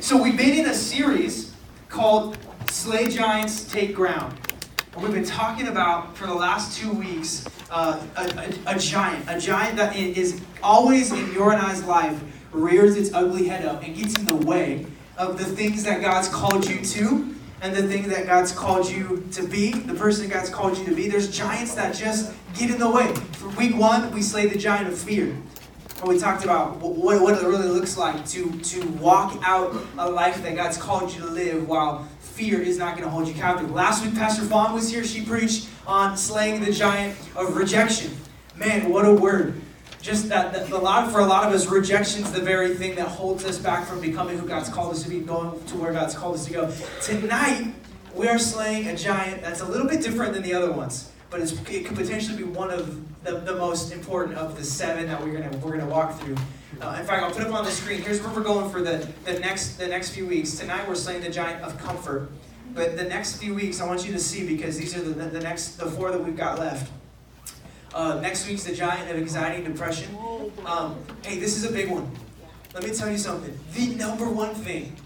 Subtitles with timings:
[0.00, 1.54] so we've been in a series
[1.90, 2.38] called
[2.70, 4.34] Slay Giants, Take Ground.
[4.94, 9.24] And we've been talking about for the last two weeks uh, a, a, a giant,
[9.28, 12.18] a giant that is always in your and I's life
[12.50, 14.86] rears its ugly head up and gets in the way
[15.18, 19.28] of the things that God's called you to and the thing that God's called you
[19.32, 21.08] to be, the person God's called you to be.
[21.08, 23.14] There's giants that just get in the way.
[23.34, 25.36] For week one, we slay the giant of fear.
[26.00, 30.10] And we talked about what, what it really looks like to, to walk out a
[30.10, 33.34] life that God's called you to live while fear is not going to hold you
[33.34, 33.70] captive.
[33.70, 35.04] Last week, Pastor Fawn was here.
[35.04, 38.16] She preached on slaying the giant of rejection.
[38.56, 39.60] Man, what a word
[40.02, 42.94] just that, that a lot for a lot of us, rejection is the very thing
[42.96, 45.92] that holds us back from becoming who God's called us to be, going to where
[45.92, 46.74] God's called us to go.
[47.02, 47.74] Tonight,
[48.14, 51.40] we are slaying a giant that's a little bit different than the other ones, but
[51.40, 55.32] it could potentially be one of the, the most important of the seven that we're
[55.32, 56.36] gonna we're gonna walk through.
[56.80, 58.02] Uh, in fact, I'll put up on the screen.
[58.02, 60.58] Here's where we're going for the, the next the next few weeks.
[60.58, 62.30] Tonight, we're slaying the giant of comfort.
[62.72, 65.24] But the next few weeks, I want you to see because these are the, the,
[65.26, 66.90] the next the four that we've got left.
[67.92, 70.16] Uh, next week's the giant of anxiety and depression.
[70.64, 72.10] Um, hey, this is a big one.
[72.72, 73.58] Let me tell you something.
[73.74, 74.96] The number one thing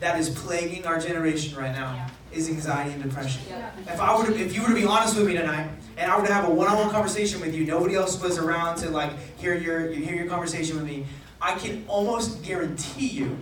[0.00, 3.42] that is plaguing our generation right now is anxiety and depression.
[3.86, 6.18] If I were to, if you were to be honest with me tonight, and I
[6.18, 9.54] were to have a one-on-one conversation with you, nobody else was around to like hear
[9.54, 11.06] your hear your conversation with me.
[11.40, 13.36] I can almost guarantee you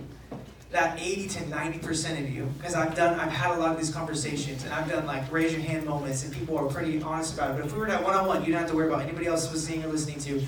[0.71, 3.91] that 80 to 90% of you, because I've done, I've had a lot of these
[3.91, 7.51] conversations, and I've done like raise your hand moments, and people are pretty honest about
[7.51, 7.57] it.
[7.57, 9.49] But if we were to have one-on-one, you don't have to worry about anybody else
[9.51, 10.45] was seeing or listening to.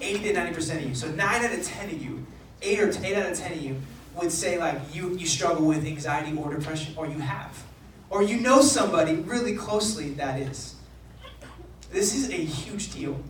[0.00, 0.94] 80 to 90% of you.
[0.94, 2.26] So 9 out of 10 of you,
[2.60, 3.80] 8 or 8 out of 10 of you
[4.14, 7.64] would say like you, you struggle with anxiety or depression, or you have.
[8.10, 10.74] Or you know somebody really closely that is.
[11.90, 13.20] This is a huge deal.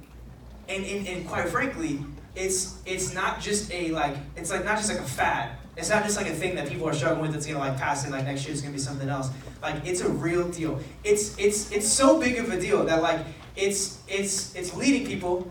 [0.68, 2.00] And, and, and quite frankly,
[2.34, 6.04] it's it's not just a like it's like not just like a fad it's not
[6.04, 8.24] just like a thing that people are struggling with that's gonna like pass it like
[8.24, 9.28] next year it's gonna be something else.
[9.60, 10.80] Like it's a real deal.
[11.04, 13.20] It's it's it's so big of a deal that like
[13.56, 15.50] it's it's it's leading people.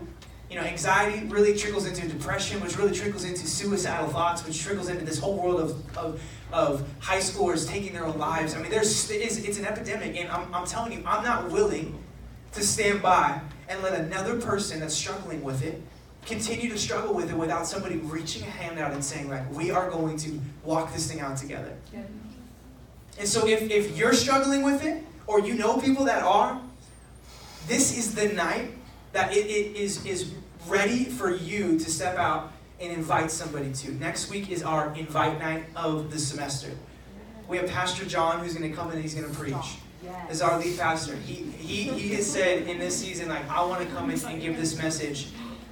[0.50, 4.88] You know, anxiety really trickles into depression, which really trickles into suicidal thoughts, which trickles
[4.88, 6.22] into this whole world of, of,
[6.56, 8.54] of high schoolers taking their own lives.
[8.54, 12.02] I mean, there's it's, it's an epidemic, and I'm, I'm telling you, I'm not willing
[12.52, 15.82] to stand by and let another person that's struggling with it
[16.24, 19.70] continue to struggle with it without somebody reaching a hand out and saying, like, we
[19.70, 21.76] are going to walk this thing out together.
[21.92, 22.00] Yeah.
[23.18, 26.60] And so if, if you're struggling with it, or you know people that are,
[27.68, 28.70] this is the night
[29.12, 30.32] that it, it is, is
[30.66, 33.92] ready for you to step out and invite somebody to.
[33.92, 36.70] Next week is our invite night of the semester.
[37.48, 39.78] We have Pastor John who's going to come and he's going to preach.
[40.28, 41.16] As our lead pastor.
[41.16, 44.40] He, he, he has said in this season, like, I want to come in and
[44.40, 45.28] give this message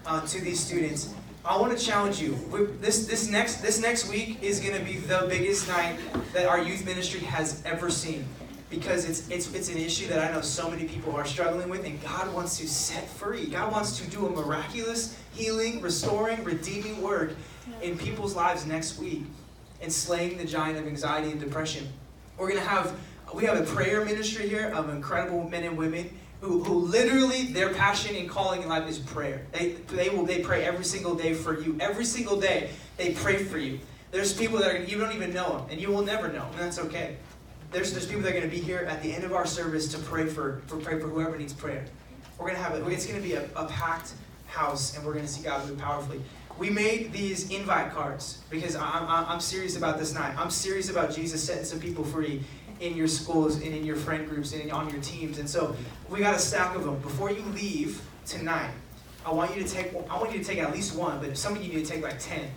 [0.07, 1.15] uh, to these students.
[1.45, 2.37] I want to challenge you.
[2.81, 5.99] This, this, next, this next week is going to be the biggest night
[6.33, 8.27] that our youth ministry has ever seen
[8.75, 11.85] because it's, it's, it's an issue that I know so many people are struggling with,
[11.85, 13.47] and God wants to set free.
[13.47, 17.33] God wants to do a miraculous healing, restoring, redeeming work
[17.83, 19.23] in people's lives next week
[19.81, 21.87] and slaying the giant of anxiety and depression.
[22.37, 22.99] We're going to have,
[23.33, 26.11] we have a prayer ministry here of incredible men and women
[26.41, 29.47] who, who literally their passion and calling in life is prayer.
[29.53, 31.77] They, they will they pray every single day for you.
[31.81, 33.79] Every single day they pray for you.
[34.11, 36.61] There's people that are, you don't even know them, and you will never know, and
[36.61, 37.17] that's okay.
[37.75, 39.89] There's, there's people that are going to be here at the end of our service
[39.89, 41.85] to pray for, for pray for whoever needs prayer.
[42.39, 42.87] We're going to have it.
[42.93, 44.13] It's going to be a, a packed
[44.47, 46.21] house, and we're going to see God move powerfully.
[46.57, 50.39] We made these invite cards because I'm, I'm serious about this night.
[50.39, 52.45] I'm serious about Jesus setting some people free
[52.79, 55.41] in your schools and in your friend groups and on your teams.
[55.41, 55.75] And so
[56.09, 57.01] we got a stack of them.
[57.01, 58.71] Before you leave tonight,
[59.27, 61.37] I want you to take I want you to take at least one, but if
[61.37, 62.49] some of you need to take like ten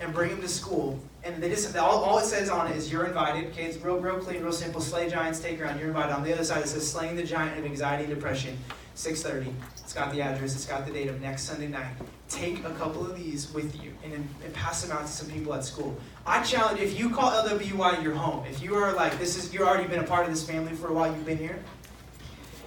[0.00, 0.98] and bring them to school.
[1.22, 3.50] And they just all, all it says on it is you're invited.
[3.50, 4.80] Okay, it's real, real clean, real simple.
[4.80, 5.80] Slay giants, take ground.
[5.80, 6.12] You're invited.
[6.12, 8.58] On the other side, it says slaying the giant of anxiety and depression.
[8.94, 9.52] 6:30.
[9.78, 10.54] It's got the address.
[10.54, 11.94] It's got the date of next Sunday night.
[12.28, 15.52] Take a couple of these with you and, and pass them out to some people
[15.54, 15.98] at school.
[16.26, 19.66] I challenge if you call LWY your home, if you are like this is you're
[19.66, 21.58] already been a part of this family for a while, you've been here,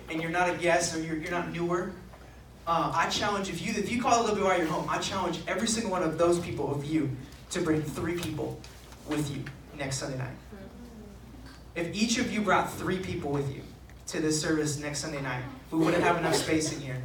[0.09, 1.91] and you're not a guest or you're, you're not newer.
[2.67, 5.89] Uh, I challenge if you if you call LWY your home, I challenge every single
[5.89, 7.09] one of those people of you
[7.51, 8.59] to bring three people
[9.07, 9.41] with you
[9.77, 10.35] next Sunday night.
[11.75, 13.61] If each of you brought three people with you
[14.07, 17.01] to this service next Sunday night, we wouldn't have enough space in here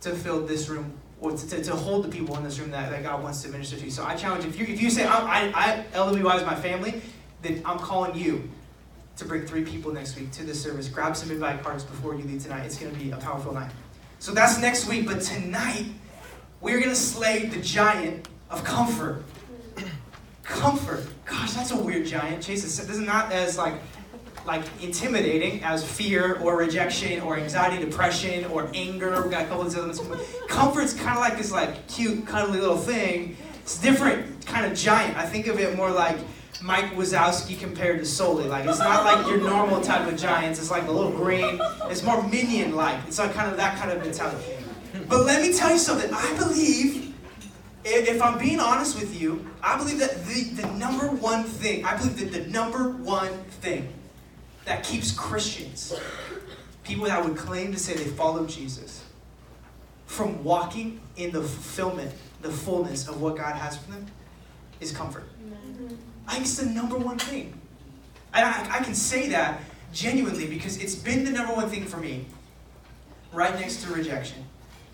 [0.00, 2.90] to fill this room or to, to, to, hold the people in this room that,
[2.90, 3.90] that God wants to minister to.
[3.90, 7.02] So I challenge if you if you say I, I, I LWY is my family,
[7.42, 8.48] then I'm calling you
[9.18, 10.88] to bring three people next week to this service.
[10.88, 12.64] Grab some invite cards before you leave tonight.
[12.64, 13.72] It's going to be a powerful night.
[14.18, 15.06] So that's next week.
[15.06, 15.86] But tonight,
[16.60, 19.22] we're going to slay the giant of comfort.
[20.42, 21.06] Comfort.
[21.24, 22.42] Gosh, that's a weird giant.
[22.42, 23.74] Chase this is not as like
[24.46, 29.22] like intimidating as fear or rejection or anxiety, depression or anger.
[29.24, 30.22] We got a couple of these other ones.
[30.48, 33.36] Comfort's kind of like this like cute, cuddly little thing.
[33.62, 35.16] It's different, kind of giant.
[35.16, 36.16] I think of it more like
[36.62, 38.44] Mike Wazowski compared to Sully.
[38.48, 40.58] Like it's not like your normal type of giants.
[40.58, 41.60] It's like a little green.
[41.84, 43.00] It's more minion-like.
[43.06, 44.44] It's like kind of that kind of mentality.
[45.08, 46.10] But let me tell you something.
[46.12, 47.14] I believe,
[47.84, 51.96] if I'm being honest with you, I believe that the, the number one thing, I
[51.96, 53.92] believe that the number one thing
[54.64, 55.94] that keeps Christians,
[56.82, 59.04] people that would claim to say they follow Jesus,
[60.06, 62.12] from walking in the fulfillment,
[62.42, 64.06] the fullness of what God has for them,
[64.80, 65.24] is comfort.
[65.52, 67.58] I think it's the number one thing.
[68.34, 69.60] And I, I can say that
[69.92, 72.26] genuinely because it's been the number one thing for me,
[73.32, 74.44] right next to rejection.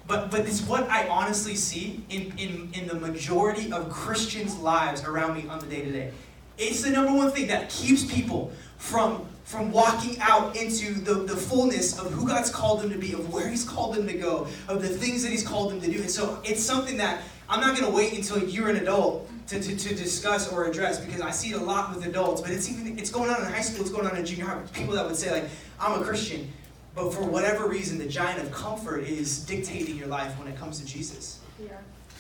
[0.07, 5.05] But, but it's what I honestly see in, in, in the majority of Christians' lives
[5.05, 6.13] around me on the day to day.
[6.59, 11.37] It's the number one thing that keeps people from, from walking out into the, the
[11.37, 14.49] fullness of who God's called them to be, of where He's called them to go,
[14.69, 16.01] of the things that He's called them to do.
[16.01, 19.61] And so it's something that I'm not going to wait until you're an adult to,
[19.61, 22.71] to, to, discuss or address because I see it a lot with adults, but it's
[22.71, 24.61] even it's going on in high school, it's going on in junior high.
[24.73, 25.51] People that would say like,
[25.81, 26.51] I'm a Christian,
[26.95, 30.81] but for whatever reason, the giant of comfort is dictating your life when it comes
[30.81, 31.41] to Jesus.
[31.61, 31.73] Yeah.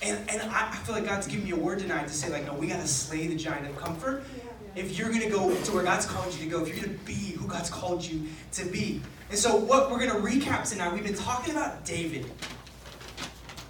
[0.02, 2.46] And, and I, I feel like God's giving me a word tonight to say like,
[2.46, 4.24] no, we got to slay the giant of comfort.
[4.36, 4.50] Yeah.
[4.74, 6.98] If you're going to go to where God's called you to go, if you're going
[6.98, 9.02] to be who God's called you to be.
[9.30, 12.26] And so what we're going to recap tonight, we've been talking about David.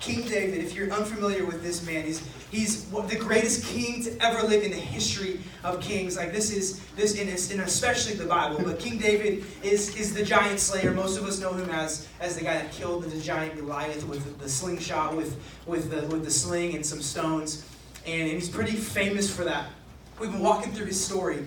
[0.03, 4.45] King David, if you're unfamiliar with this man, he's, he's the greatest king to ever
[4.49, 6.17] live in the history of kings.
[6.17, 8.61] Like this is this in, in especially the Bible.
[8.65, 10.91] But King David is is the giant slayer.
[10.91, 14.41] Most of us know him as as the guy that killed the giant Goliath with
[14.41, 17.65] the slingshot, with with the with the sling and some stones,
[18.05, 19.71] and, and he's pretty famous for that.
[20.19, 21.45] We've been walking through his story.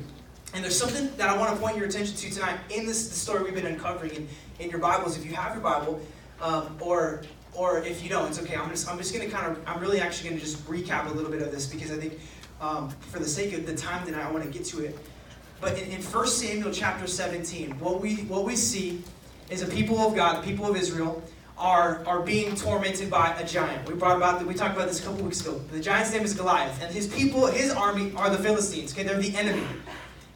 [0.53, 3.43] And there's something that I want to point your attention to tonight in this story
[3.43, 4.27] we've been uncovering in,
[4.59, 5.17] in your Bibles.
[5.17, 5.99] If you have your Bible,
[6.41, 7.23] um, or
[7.55, 8.55] or if you don't, it's okay.
[8.55, 11.09] I'm just, I'm just going to kind of, I'm really actually going to just recap
[11.09, 12.19] a little bit of this because I think
[12.61, 14.97] um, for the sake of the time that I want to get to it.
[15.61, 19.01] But in, in 1 Samuel chapter 17, what we, what we see
[19.49, 21.23] is a people of God, the people of Israel,
[21.57, 23.87] are, are being tormented by a giant.
[23.87, 25.59] We brought about the, we talked about this a couple weeks ago.
[25.71, 28.91] The giant's name is Goliath, and his people, his army, are the Philistines.
[28.91, 29.63] Okay, they're the enemy.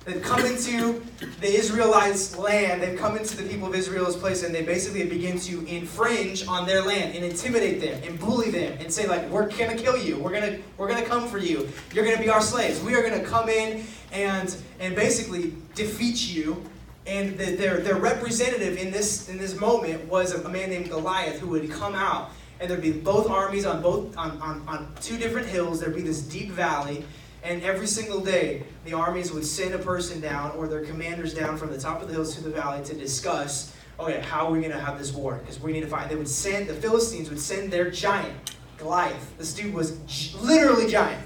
[0.05, 1.03] They've come into
[1.41, 2.81] the Israelites' land.
[2.81, 6.65] They've come into the people of Israel's place, and they basically begin to infringe on
[6.65, 10.17] their land and intimidate them and bully them and say, like, we're gonna kill you.
[10.17, 11.67] We're gonna we're gonna come for you.
[11.93, 12.81] You're gonna be our slaves.
[12.81, 16.63] We are gonna come in and and basically defeat you.
[17.05, 21.39] And the, their their representative in this in this moment was a, man named Goliath
[21.39, 25.17] who would come out, and there'd be both armies on both on, on, on two
[25.17, 25.81] different hills.
[25.81, 27.03] There'd be this deep valley
[27.43, 31.57] and every single day, the armies would send a person down or their commanders down
[31.57, 34.59] from the top of the hills to the valley to discuss, okay, how are we
[34.59, 35.35] going to have this war?
[35.35, 36.09] Because we need to fight.
[36.09, 39.37] They would send the Philistines would send their giant Goliath.
[39.37, 39.97] This dude was
[40.41, 41.25] literally giant,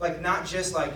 [0.00, 0.92] like not just like,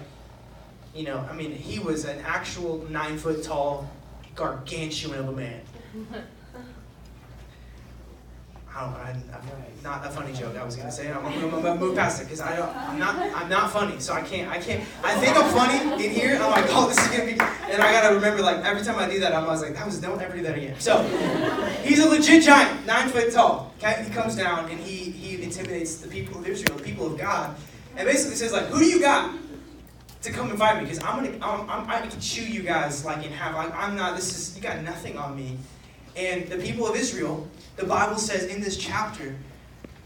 [0.94, 1.26] you know.
[1.30, 3.88] I mean, he was an actual nine foot tall,
[4.34, 5.60] gargantuan of a man.
[8.76, 9.42] I don't, I, am
[9.82, 10.54] not a funny joke.
[10.54, 11.10] I was gonna say.
[11.10, 12.76] I'm, I'm, I'm gonna move past it because I don't.
[12.76, 13.16] I'm not.
[13.34, 14.50] I'm not funny, so I can't.
[14.50, 14.84] I can't.
[15.02, 16.34] I think I'm funny in here.
[16.34, 17.40] I'm like, oh, this is gonna be.
[17.72, 19.98] And I gotta remember, like, every time I do that, I'm always like, that was.
[19.98, 20.78] Don't ever do that again.
[20.78, 21.02] So,
[21.84, 23.72] he's a legit giant, nine foot tall.
[23.78, 27.18] Okay, he comes down and he he intimidates the people of Israel, the people of
[27.18, 27.56] God,
[27.96, 29.34] and basically says like, who do you got?
[30.22, 33.04] To come and fight me because I'm gonna I'm, I'm, I can chew you guys
[33.06, 33.54] like in half.
[33.54, 34.16] I'm, I'm not.
[34.16, 35.56] This is you got nothing on me.
[36.16, 39.36] And the people of Israel, the Bible says in this chapter,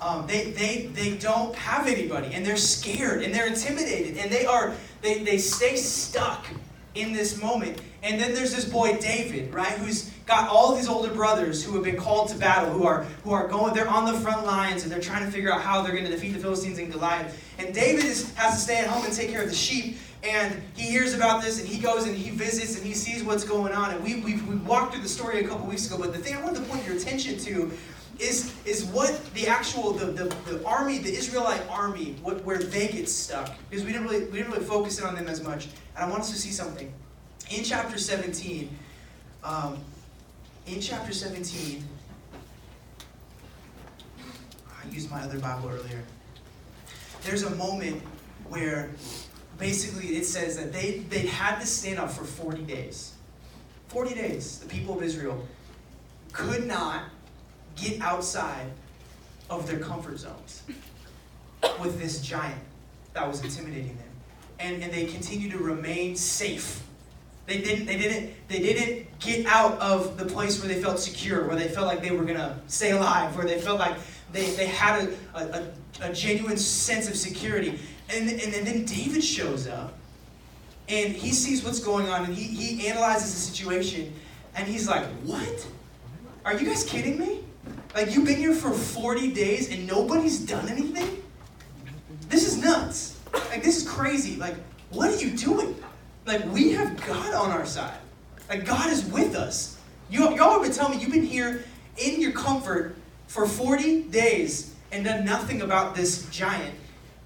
[0.01, 4.47] um, they, they, they don't have anybody and they're scared and they're intimidated and they
[4.47, 6.47] are they, they stay stuck
[6.95, 7.81] in this moment.
[8.03, 11.85] And then there's this boy david right who's got all these older brothers who have
[11.85, 14.91] been called to battle who are who are going they're on the front lines and
[14.91, 17.39] they're trying to figure out how they're going to defeat the philistines and goliath.
[17.59, 20.61] And david is, has to stay at home and take care of the sheep and
[20.75, 23.73] he hears about this and he goes and he visits and he sees what's going
[23.73, 23.93] on.
[23.93, 26.37] And we, we, we walked through the story a couple weeks ago, but the thing
[26.37, 27.71] I wanted to point your attention to
[28.19, 32.89] is, is what the actual, the, the, the army, the Israelite army, what, where they
[32.89, 33.57] get stuck.
[33.71, 35.69] Because we didn't, really, we didn't really focus in on them as much.
[35.97, 36.93] And I want us to see something.
[37.51, 38.69] In chapter 17,
[39.43, 39.79] um,
[40.67, 41.83] in chapter 17,
[44.69, 46.03] I used my other Bible earlier.
[47.23, 48.03] There's a moment
[48.49, 48.91] where
[49.61, 53.13] basically it says that they, they had to stand up for 40 days.
[53.89, 55.47] 40 days, the people of Israel
[56.33, 57.05] could not
[57.77, 58.67] get outside
[59.49, 60.63] of their comfort zones
[61.81, 62.61] with this giant
[63.13, 64.07] that was intimidating them.
[64.61, 66.83] and, and they continued to remain safe.
[67.47, 71.47] They didn't, they, didn't, they didn't get out of the place where they felt secure,
[71.49, 73.97] where they felt like they were going to stay alive, where they felt like
[74.33, 77.81] they, they had a, a, a genuine sense of security.
[78.13, 79.95] And, and, and then David shows up
[80.89, 84.13] and he sees what's going on and he, he analyzes the situation
[84.55, 85.67] and he's like, What?
[86.45, 87.41] Are you guys kidding me?
[87.95, 91.23] Like, you've been here for 40 days and nobody's done anything?
[92.29, 93.19] This is nuts.
[93.33, 94.37] Like, this is crazy.
[94.37, 94.55] Like,
[94.91, 95.77] what are you doing?
[96.27, 97.99] Like, we have God on our side.
[98.49, 99.79] Like, God is with us.
[100.11, 101.65] You, y'all have been telling me you've been here
[101.99, 106.75] in your comfort for 40 days and done nothing about this giant.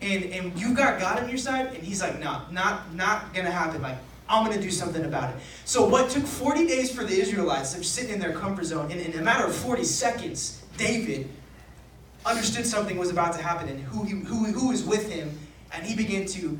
[0.04, 3.50] And, and you've got God on your side, and he's like, no, not, not gonna
[3.50, 3.80] happen.
[3.80, 3.96] Like,
[4.28, 5.36] I'm gonna do something about it.
[5.64, 9.00] So what took 40 days for the Israelites, they're sitting in their comfort zone, and
[9.00, 11.30] in a matter of 40 seconds, David
[12.26, 15.38] understood something was about to happen and who, he, who, who was with him,
[15.72, 16.58] and he began to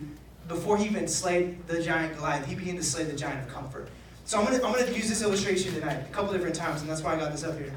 [0.48, 3.88] before he even slayed the giant Goliath, he began to slay the giant of comfort.
[4.26, 7.02] So I'm gonna, I'm gonna use this illustration tonight a couple different times, and that's
[7.02, 7.72] why I got this up here.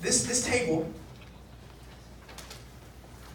[0.00, 0.90] This, this table,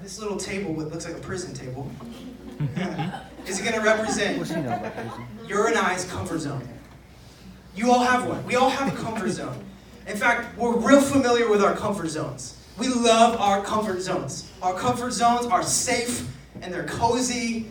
[0.04, 1.90] this little table, what looks like a prison table,
[3.48, 4.38] is gonna represent
[5.48, 6.68] your and I's comfort zone.
[7.74, 8.46] You all have one.
[8.46, 9.64] We all have a comfort zone.
[10.06, 12.58] In fact, we're real familiar with our comfort zones.
[12.78, 14.52] We love our comfort zones.
[14.62, 16.28] Our comfort zones are safe
[16.62, 17.68] and they're cozy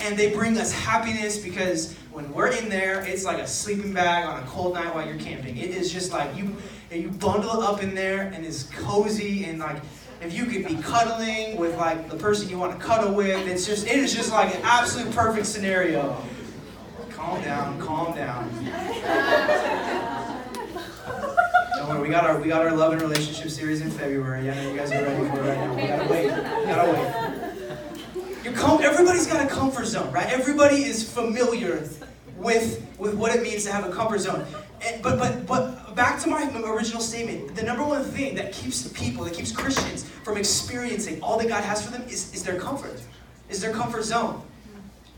[0.00, 4.26] and they bring us happiness because when we're in there, it's like a sleeping bag
[4.26, 5.56] on a cold night while you're camping.
[5.56, 6.56] It is just like you
[6.90, 9.80] you bundle up in there and it's cozy and like
[10.20, 13.66] if you could be cuddling with like the person you want to cuddle with, it's
[13.66, 16.20] just it is just like an absolute perfect scenario.
[17.10, 18.48] Calm down, calm down.
[21.76, 24.50] Don't worry, we got our we got our love and relationship series in February.
[24.50, 25.74] I know you guys are ready for it right now.
[25.74, 26.24] We gotta wait.
[26.24, 28.54] We gotta wait.
[28.56, 30.26] Com- everybody's got a comfort zone, right?
[30.26, 31.86] Everybody is familiar
[32.36, 34.46] with, with what it means to have a comfort zone.
[34.86, 38.86] And, but, but, but back to my original statement, the number one thing that keeps
[38.88, 42.58] people, that keeps Christians from experiencing all that God has for them is, is their
[42.58, 43.00] comfort,
[43.48, 44.42] is their comfort zone.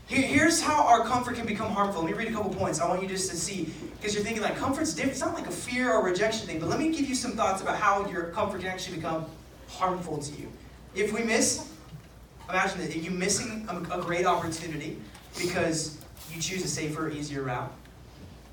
[0.07, 2.01] Here, here's how our comfort can become harmful.
[2.01, 2.81] Let me read a couple points.
[2.81, 5.13] I want you just to see, because you're thinking like comfort's different.
[5.13, 7.61] It's not like a fear or rejection thing, but let me give you some thoughts
[7.61, 9.25] about how your comfort can actually become
[9.69, 10.51] harmful to you.
[10.95, 11.71] If we miss
[12.51, 14.97] Imagine that you missing a, a great opportunity
[15.39, 15.97] because
[16.29, 17.71] you choose a safer, easier route.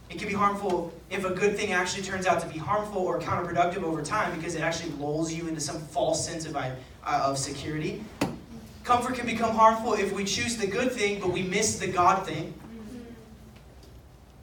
[0.09, 3.19] It can be harmful if a good thing actually turns out to be harmful or
[3.19, 6.75] counterproductive over time because it actually lulls you into some false sense of, uh,
[7.05, 8.05] of security.
[8.85, 12.27] Comfort can become harmful if we choose the good thing but we miss the God
[12.27, 12.53] thing.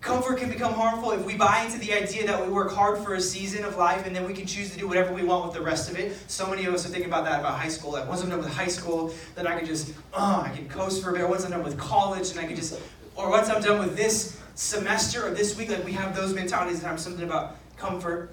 [0.02, 3.16] Comfort can become harmful if we buy into the idea that we work hard for
[3.16, 5.56] a season of life and then we can choose to do whatever we want with
[5.56, 6.16] the rest of it.
[6.28, 7.94] So many of us are thinking about that about high school.
[7.94, 11.04] Like once I'm done with high school, then I can just, oh, I can coast
[11.04, 11.28] for a bit.
[11.28, 12.80] Once I'm done with college, and I can just,
[13.16, 16.80] or once I'm done with this semester or this week, like we have those mentalities
[16.80, 18.32] and have something about comfort.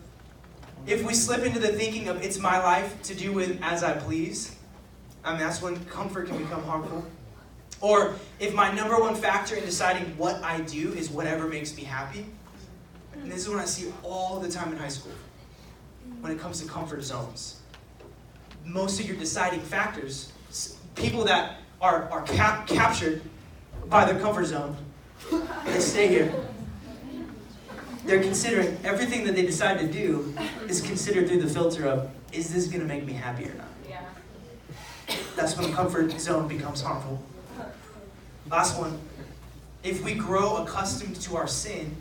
[0.87, 3.93] If we slip into the thinking of it's my life to do with as I
[3.93, 4.57] please,
[5.25, 7.05] I mean that's when comfort can become harmful.
[7.81, 11.83] Or if my number one factor in deciding what I do is whatever makes me
[11.83, 12.27] happy,
[13.13, 15.13] and this is what I see all the time in high school
[16.21, 17.61] when it comes to comfort zones.
[18.65, 20.33] Most of your deciding factors,
[20.95, 23.23] people that are, are cap- captured
[23.89, 24.77] by their comfort zone,
[25.31, 26.33] they stay here.
[28.05, 30.35] They're considering everything that they decide to do
[30.69, 33.69] is considered through the filter of, is this going to make me happy or not?
[33.89, 34.03] Yeah.
[35.37, 37.23] That's when the comfort zone becomes harmful.
[38.51, 38.99] Last one.
[39.83, 41.95] If we grow accustomed to our sin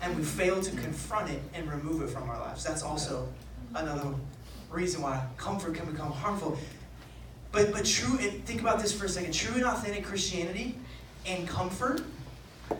[0.00, 3.28] and we fail to confront it and remove it from our lives, that's also
[3.74, 4.14] another
[4.70, 6.58] reason why comfort can become harmful.
[7.52, 9.32] But but true and think about this for a second.
[9.32, 10.78] True and authentic Christianity
[11.26, 12.02] and comfort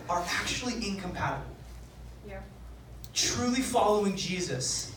[0.09, 1.45] are actually incompatible.
[2.27, 2.39] Yeah.
[3.13, 4.93] Truly following Jesus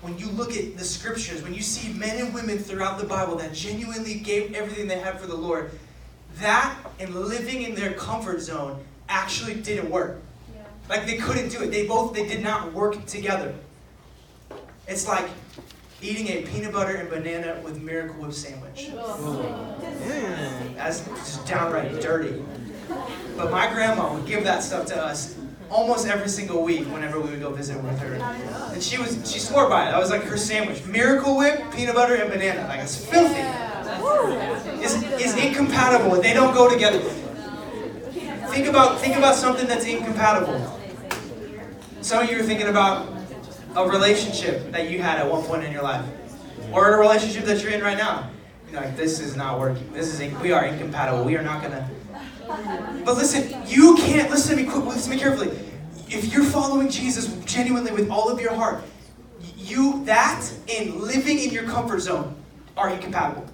[0.00, 3.36] when you look at the scriptures, when you see men and women throughout the Bible
[3.36, 5.72] that genuinely gave everything they had for the Lord,
[6.36, 10.20] that and living in their comfort zone actually didn't work.
[10.54, 10.62] Yeah.
[10.88, 11.70] Like they couldn't do it.
[11.70, 13.54] They both they did not work together.
[14.86, 15.28] It's like
[16.00, 18.90] eating a peanut butter and banana with Miracle Whip sandwich.
[20.76, 22.42] That's just downright dirty.
[23.38, 25.38] But my grandma would give that stuff to us
[25.70, 28.14] almost every single week whenever we would go visit with her.
[28.72, 29.92] And she was she swore by it.
[29.92, 30.84] That was like her sandwich.
[30.84, 32.66] Miracle Whip, peanut butter, and banana.
[32.66, 33.40] Like it's filthy
[34.82, 36.20] is, is incompatible.
[36.20, 37.00] They don't go together.
[38.50, 40.80] Think about, think about something that's incompatible.
[42.00, 43.12] Some of you are thinking about
[43.76, 46.04] a relationship that you had at one point in your life,
[46.72, 48.30] or a relationship that you're in right now.
[48.70, 49.92] You're like, this is not working.
[49.92, 51.24] This is we are incompatible.
[51.24, 51.88] We are not gonna
[53.04, 54.68] But listen, you can't listen to me.
[54.68, 55.48] Quickly, listen to me carefully.
[56.08, 58.82] If you're following Jesus genuinely with all of your heart,
[59.56, 62.34] you that and living in your comfort zone
[62.76, 63.46] are incompatible.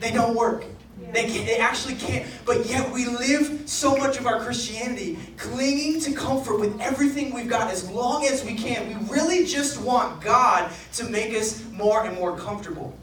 [0.00, 0.64] They don't work.
[1.12, 2.26] They, can, they actually can't.
[2.44, 7.48] But yet we live so much of our Christianity clinging to comfort with everything we've
[7.48, 8.88] got as long as we can.
[8.88, 12.96] We really just want God to make us more and more comfortable.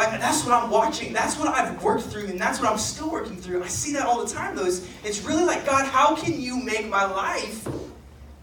[0.00, 1.12] Like that's what I'm watching.
[1.12, 3.62] That's what I've worked through, and that's what I'm still working through.
[3.62, 4.56] I see that all the time.
[4.56, 7.68] Though it's, it's really like God, how can you make my life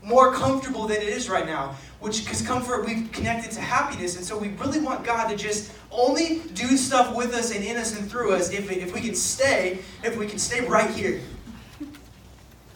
[0.04, 1.76] more comfortable than it is right now?
[2.00, 5.72] Which because comfort we've connected to happiness, and so we really want God to just
[5.90, 9.16] only do stuff with us and in us and through us if, if we can
[9.16, 11.22] stay, if we can stay right here.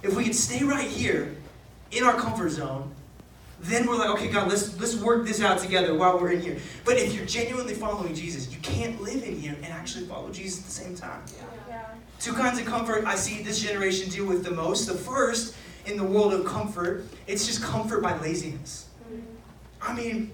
[0.01, 1.35] If we can stay right here
[1.91, 2.91] in our comfort zone,
[3.63, 6.57] then we're like, okay, God, let's let's work this out together while we're in here.
[6.83, 10.59] But if you're genuinely following Jesus, you can't live in here and actually follow Jesus
[10.59, 11.21] at the same time.
[11.37, 11.43] Yeah.
[11.69, 11.85] Yeah.
[12.19, 14.87] Two kinds of comfort I see this generation deal with the most.
[14.87, 18.87] The first, in the world of comfort, it's just comfort by laziness.
[19.11, 19.21] Mm-hmm.
[19.81, 20.31] I mean,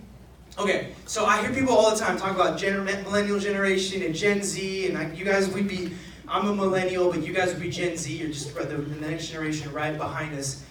[0.59, 4.41] Okay, so I hear people all the time talk about gener- millennial generation and Gen
[4.41, 5.91] Z, and I, you guys would be,
[6.27, 9.27] I'm a millennial, but you guys would be Gen Z, you're just the, the next
[9.27, 10.63] generation right behind us.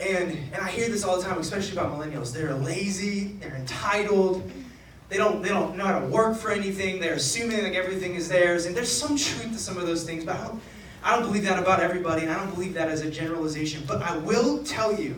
[0.00, 2.32] And, and I hear this all the time, especially about millennials.
[2.32, 4.50] They're lazy, they're entitled,
[5.08, 8.28] they don't, they don't know how to work for anything, they're assuming like everything is
[8.28, 10.60] theirs, and there's some truth to some of those things, but I don't,
[11.02, 13.84] I don't believe that about everybody, and I don't believe that as a generalization.
[13.86, 15.14] But I will tell you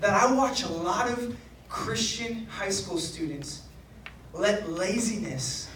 [0.00, 1.36] that I watch a lot of
[1.68, 3.62] Christian high school students
[4.34, 5.70] let laziness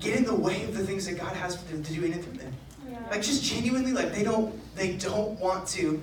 [0.00, 2.12] get in the way of the things that God has for them to do in
[2.12, 2.52] and through them.
[2.90, 2.98] Yeah.
[3.10, 6.00] Like just genuinely, like they don't they don't want to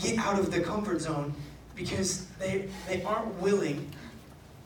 [0.00, 1.34] get out of the comfort zone
[1.74, 3.90] because they they aren't willing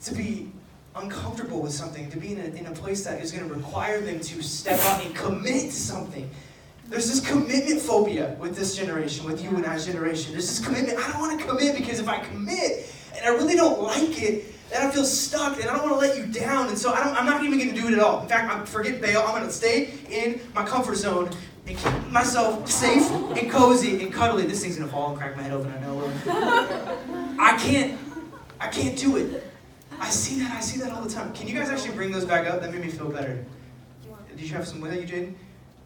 [0.03, 0.51] to be
[0.97, 4.01] uncomfortable with something, to be in a, in a place that is going to require
[4.01, 6.31] them to step out and commit to something.
[6.89, 10.33] There's this commitment phobia with this generation, with you and I's generation.
[10.33, 10.99] There's this commitment.
[10.99, 14.55] I don't want to commit because if I commit and I really don't like it,
[14.71, 16.69] then I feel stuck and I don't want to let you down.
[16.69, 18.23] And so I am not even going to do it at all.
[18.23, 19.23] In fact, I'm, forget bail.
[19.23, 21.31] I'm going to stay in my comfort zone
[21.67, 24.47] and keep myself safe and cozy and cuddly.
[24.47, 25.73] This thing's to fall and crack my head open.
[25.73, 27.37] I know.
[27.39, 27.99] I can't.
[28.61, 29.45] I can't do it.
[29.99, 30.53] I see that.
[30.53, 31.33] I see that all the time.
[31.33, 32.61] Can you guys actually bring those back up?
[32.61, 33.45] That made me feel better.
[34.37, 35.35] Did you have some with you, Jaden?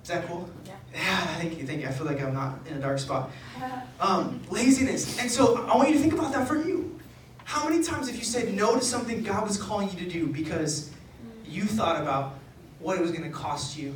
[0.02, 0.48] Is that cool?
[0.64, 0.72] Yeah.
[0.94, 1.88] Yeah, thank you, thank you.
[1.88, 3.30] I feel like I'm not in a dark spot.
[4.00, 5.18] Um, laziness.
[5.18, 7.00] And so I want you to think about that for you.
[7.42, 10.28] How many times have you said no to something God was calling you to do
[10.28, 10.92] because
[11.44, 12.38] you thought about
[12.78, 13.92] what it was going to cost you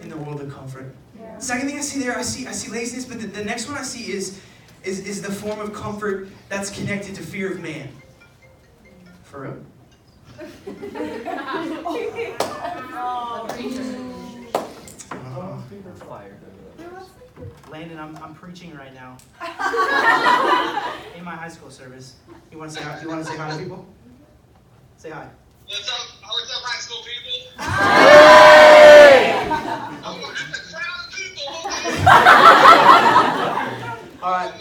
[0.00, 0.94] in the world of comfort?
[1.42, 1.46] Yeah.
[1.46, 3.76] Second thing I see there, I see I see laziness, but the, the next one
[3.76, 4.40] I see is,
[4.84, 7.88] is is the form of comfort that's connected to fear of man.
[9.24, 9.56] For real.
[12.94, 13.48] oh.
[17.70, 19.16] Landon, I'm, I'm preaching right now
[21.16, 22.16] in my high school service.
[22.50, 23.00] You want to say hi?
[23.00, 23.86] You want to say hi to people?
[24.98, 25.26] Say hi.
[25.66, 25.94] What's up?
[26.22, 27.22] What's up, high school people?
[34.22, 34.52] All right.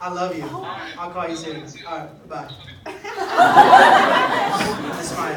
[0.00, 0.44] I love you.
[0.98, 1.64] I'll call you soon.
[1.86, 2.28] All right.
[2.28, 2.48] Bye.
[4.94, 5.32] that's my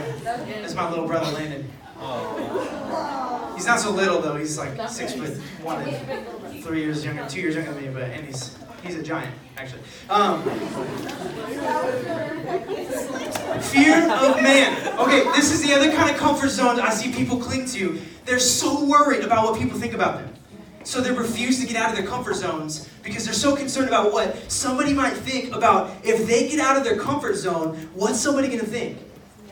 [0.62, 1.70] that's my little brother Landon.
[3.56, 4.36] He's not so little though.
[4.36, 8.04] He's like six foot one and three years younger, two years younger than me, but
[8.04, 9.82] and he's he's a giant actually.
[10.10, 10.42] Um,
[13.62, 15.00] fear of man.
[15.00, 18.00] Okay, this is the other kind of comfort zone I see people cling to.
[18.26, 20.34] They're so worried about what people think about them.
[20.84, 24.12] So they refuse to get out of their comfort zones because they're so concerned about
[24.12, 28.48] what somebody might think about if they get out of their comfort zone, what's somebody
[28.50, 28.98] going to think?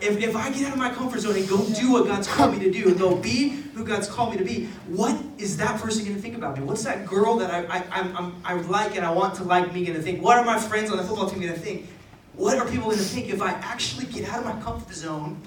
[0.01, 2.57] If, if I get out of my comfort zone and go do what God's called
[2.57, 5.79] me to do and go be who God's called me to be, what is that
[5.79, 6.63] person going to think about me?
[6.63, 9.85] What's that girl that I, I, I'm, i like and I want to like me
[9.85, 10.23] going to think?
[10.23, 11.87] What are my friends on the football team going to think?
[12.33, 15.39] What are people going to think if I actually get out of my comfort zone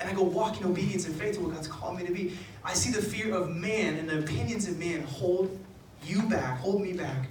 [0.00, 2.36] and I go walk in obedience and faith to what God's called me to be?
[2.64, 5.58] I see the fear of man and the opinions of man hold
[6.04, 7.28] you back, hold me back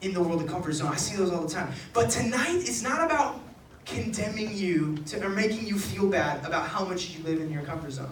[0.00, 0.92] in the world of comfort zone.
[0.92, 1.72] I see those all the time.
[1.92, 3.40] But tonight, it's not about
[3.86, 7.62] condemning you to, or making you feel bad about how much you live in your
[7.62, 8.10] comfort zone.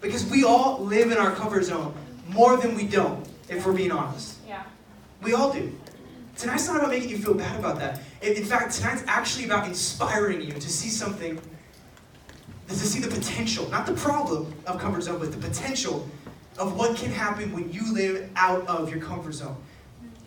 [0.00, 1.94] Because we all live in our comfort zone
[2.28, 4.38] more than we don't, if we're being honest.
[4.46, 4.62] Yeah.
[5.22, 5.76] We all do.
[6.36, 8.00] Tonight's not about making you feel bad about that.
[8.22, 11.40] In fact, tonight's actually about inspiring you to see something,
[12.68, 16.08] to see the potential, not the problem of comfort zone, but the potential
[16.58, 19.56] of what can happen when you live out of your comfort zone.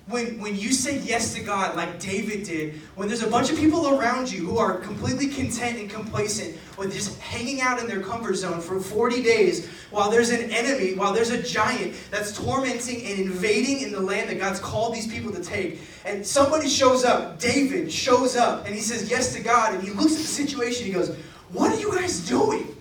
[0.07, 3.57] When, when you say yes to God like David did, when there's a bunch of
[3.57, 8.01] people around you who are completely content and complacent with just hanging out in their
[8.01, 13.05] comfort zone for 40 days while there's an enemy, while there's a giant that's tormenting
[13.05, 17.05] and invading in the land that God's called these people to take, and somebody shows
[17.05, 20.23] up, David shows up, and he says yes to God, and he looks at the
[20.23, 21.15] situation, he goes,
[21.53, 22.75] What are you guys doing?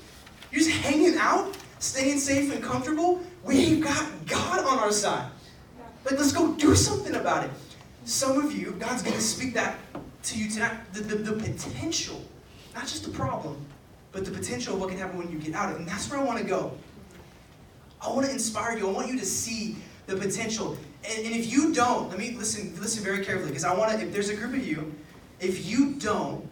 [0.50, 3.20] You're just hanging out, staying safe and comfortable?
[3.44, 5.30] We've got God on our side.
[6.04, 7.50] Like, let's go do something about it.
[8.04, 9.78] Some of you, God's going to speak that
[10.24, 10.76] to you tonight.
[10.92, 12.20] The, the, the potential,
[12.74, 13.64] not just the problem,
[14.10, 15.78] but the potential of what can happen when you get out of it.
[15.80, 16.72] And that's where I want to go.
[18.00, 18.88] I want to inspire you.
[18.88, 20.76] I want you to see the potential.
[21.08, 24.04] And, and if you don't, let me listen, listen very carefully, because I want to,
[24.04, 24.92] if there's a group of you,
[25.38, 26.48] if you don't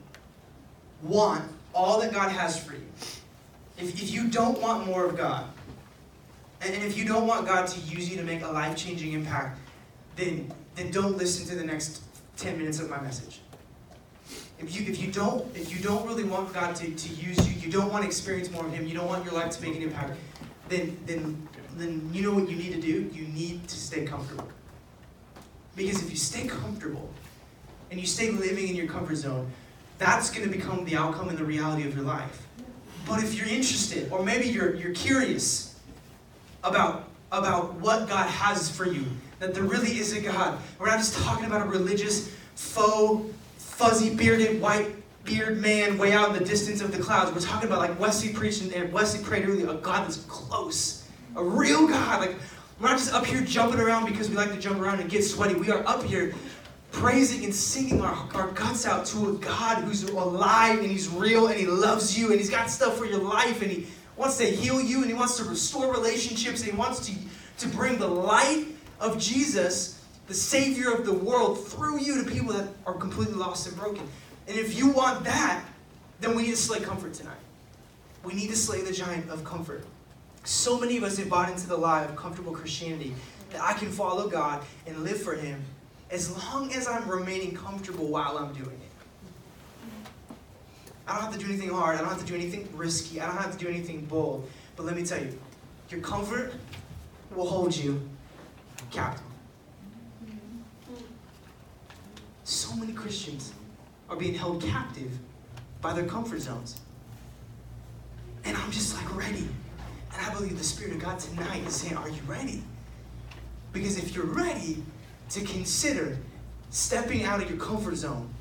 [1.02, 2.86] want all that God has for you,
[3.78, 5.46] if, if you don't want more of God,
[6.60, 9.12] and, and if you don't want God to use you to make a life changing
[9.12, 9.58] impact,
[10.16, 12.02] then, then don't listen to the next
[12.36, 13.40] 10 minutes of my message.
[14.58, 17.58] If you, if you don't if you don't really want God to, to use you,
[17.58, 19.74] you don't want to experience more of Him, you don't want your life to make
[19.74, 20.18] an impact,
[20.68, 23.10] then then then you know what you need to do?
[23.12, 24.46] You need to stay comfortable.
[25.76, 27.08] Because if you stay comfortable
[27.90, 29.50] and you stay living in your comfort zone,
[29.96, 32.46] that's going to become the outcome and the reality of your life.
[33.06, 35.69] But if you're interested, or maybe you're you're curious,
[36.64, 39.04] about, about what God has for you.
[39.38, 40.58] That there really is a God.
[40.78, 44.94] We're not just talking about a religious, faux, fuzzy bearded, white
[45.24, 47.32] beard man way out in the distance of the clouds.
[47.32, 51.08] We're talking about like Wesley preached and Wesley prayed earlier, a God that's close.
[51.36, 52.20] A real God.
[52.20, 52.36] Like
[52.80, 55.24] we're not just up here jumping around because we like to jump around and get
[55.24, 55.54] sweaty.
[55.54, 56.34] We are up here
[56.92, 61.46] praising and singing our, our guts out to a God who's alive and he's real
[61.46, 63.86] and he loves you and he's got stuff for your life and he
[64.20, 67.14] wants to heal you and He wants to restore relationships and He wants to,
[67.58, 68.66] to bring the light
[69.00, 73.66] of Jesus, the Savior of the world, through you to people that are completely lost
[73.66, 74.06] and broken.
[74.46, 75.64] And if you want that,
[76.20, 77.38] then we need to slay comfort tonight.
[78.22, 79.84] We need to slay the giant of comfort.
[80.44, 83.14] So many of us have bought into the lie of comfortable Christianity
[83.50, 85.62] that I can follow God and live for Him
[86.10, 88.79] as long as I'm remaining comfortable while I'm doing it.
[91.10, 91.96] I don't have to do anything hard.
[91.96, 93.20] I don't have to do anything risky.
[93.20, 94.48] I don't have to do anything bold.
[94.76, 95.36] But let me tell you,
[95.88, 96.52] your comfort
[97.34, 98.00] will hold you
[98.92, 99.24] captive.
[102.44, 103.52] So many Christians
[104.08, 105.10] are being held captive
[105.80, 106.80] by their comfort zones.
[108.44, 109.48] And I'm just like ready.
[110.14, 112.62] And I believe the Spirit of God tonight is saying, Are you ready?
[113.72, 114.80] Because if you're ready
[115.30, 116.18] to consider
[116.70, 118.32] stepping out of your comfort zone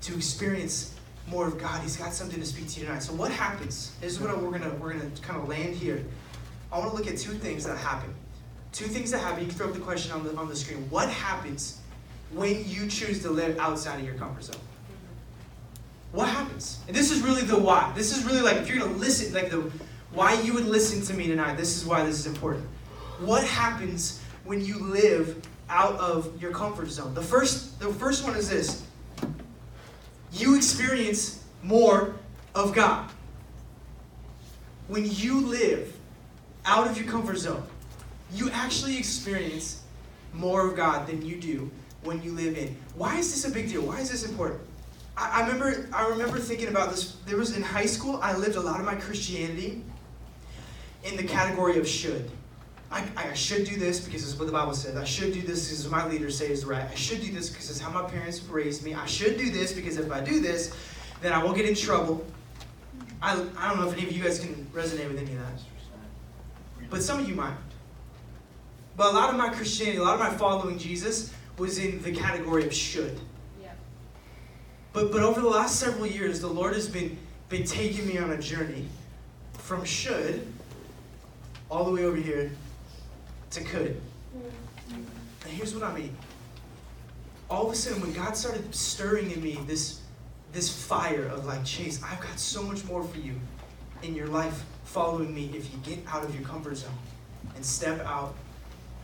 [0.00, 0.91] to experience
[1.26, 1.80] more of God.
[1.82, 3.02] He's got something to speak to you tonight.
[3.02, 3.94] So what happens?
[4.00, 6.04] This is what we're gonna we're gonna kind of land here.
[6.72, 8.12] I want to look at two things that happen.
[8.72, 9.40] Two things that happen.
[9.40, 10.88] You can throw up the question on the on the screen.
[10.90, 11.80] What happens
[12.32, 14.60] when you choose to live outside of your comfort zone?
[16.12, 16.80] What happens?
[16.88, 17.92] And this is really the why.
[17.94, 19.70] This is really like if you're gonna listen, like the
[20.12, 21.56] why you would listen to me tonight.
[21.56, 22.66] This is why this is important.
[23.20, 27.14] What happens when you live out of your comfort zone?
[27.14, 28.84] The first the first one is this
[30.32, 32.14] you experience more
[32.54, 33.08] of God.
[34.88, 35.94] When you live
[36.64, 37.62] out of your comfort zone,
[38.32, 39.82] you actually experience
[40.32, 41.70] more of God than you do
[42.02, 42.76] when you live in.
[42.96, 43.82] Why is this a big deal?
[43.82, 44.60] Why is this important?
[45.16, 47.16] I, I remember I remember thinking about this.
[47.26, 49.82] There was in high school, I lived a lot of my Christianity
[51.04, 52.30] in the category of should.
[52.92, 54.96] I, I should do this because it's what the Bible says.
[54.96, 56.84] I should do this because my leaders say is right.
[56.84, 58.92] I should do this because it's how my parents raised me.
[58.92, 60.76] I should do this because if I do this,
[61.22, 62.24] then I won't get in trouble.
[63.22, 65.60] I, I don't know if any of you guys can resonate with any of that.
[66.90, 67.54] But some of you might.
[68.94, 72.12] But a lot of my Christianity, a lot of my following Jesus was in the
[72.12, 73.18] category of should.
[73.62, 73.70] Yeah.
[74.92, 77.16] But, but over the last several years, the Lord has been,
[77.48, 78.86] been taking me on a journey
[79.54, 80.46] from should
[81.70, 82.52] all the way over here
[83.52, 84.00] to could.
[84.44, 86.16] And here's what I mean.
[87.50, 90.00] All of a sudden, when God started stirring in me this,
[90.52, 93.34] this fire of like, Chase, I've got so much more for you
[94.02, 96.90] in your life following me if you get out of your comfort zone
[97.54, 98.34] and step out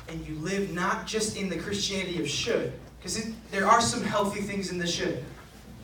[0.09, 4.41] and you live not just in the Christianity of should, because there are some healthy
[4.41, 5.23] things in the should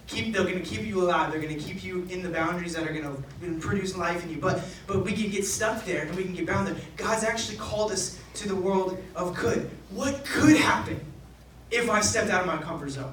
[0.06, 2.74] keep they're going to keep you alive they're going to keep you in the boundaries
[2.74, 6.02] that are going to produce life in you but but we can get stuck there
[6.02, 9.70] and we can get bound there god's actually called us to the world of could
[9.90, 11.00] what could happen
[11.70, 13.12] if i stepped out of my comfort zone?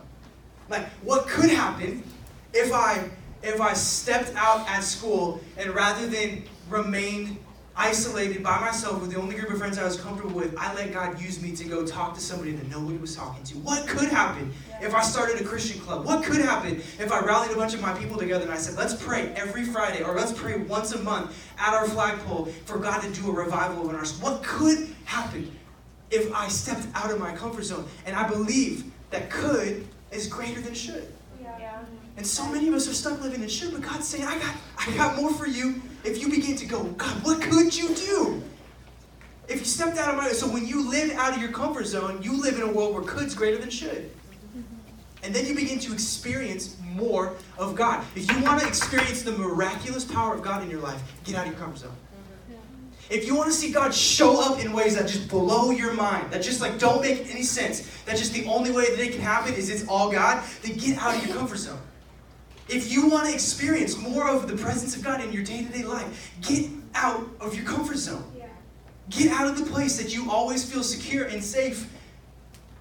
[0.70, 2.04] Like what could happen
[2.54, 3.10] if i
[3.44, 7.38] if i stepped out at school and rather than remain
[7.76, 10.94] isolated by myself with the only group of friends I was comfortable with, I let
[10.94, 13.58] God use me to go talk to somebody that nobody was talking to.
[13.60, 16.06] What could happen if I started a Christian club?
[16.06, 18.78] What could happen if I rallied a bunch of my people together and I said,
[18.78, 23.02] let's pray every Friday or let's pray once a month at our flagpole for God
[23.02, 24.32] to do a revival in our school?
[24.32, 25.52] What could happen
[26.10, 27.86] if I stepped out of my comfort zone?
[28.06, 31.08] And I believe that could is greater than should.
[31.42, 31.80] Yeah.
[32.18, 34.56] And so many of us are stuck living in should, but God's saying, I got,
[34.78, 38.42] I got more for you if you begin to go, God, what could you do?
[39.48, 42.22] If you stepped out of my so when you live out of your comfort zone,
[42.22, 44.10] you live in a world where could's greater than should.
[45.24, 48.04] And then you begin to experience more of God.
[48.16, 51.46] If you want to experience the miraculous power of God in your life, get out
[51.46, 51.96] of your comfort zone.
[53.10, 56.32] If you want to see God show up in ways that just blow your mind,
[56.32, 59.22] that just like don't make any sense, that just the only way that it can
[59.22, 61.78] happen is it's all God, then get out of your comfort zone.
[62.72, 65.72] If you want to experience more of the presence of God in your day to
[65.72, 68.24] day life, get out of your comfort zone.
[69.10, 71.92] Get out of the place that you always feel secure and safe